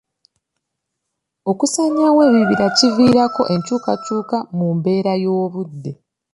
Okusaanyaawo 1.51 2.19
ebibira 2.29 2.65
kiviirako 2.77 3.41
enkyukakyuka 3.55 4.37
mu 4.57 4.67
mbeera 4.77 5.13
y'obudde. 5.23 5.91